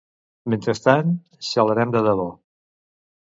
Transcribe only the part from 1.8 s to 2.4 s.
de debò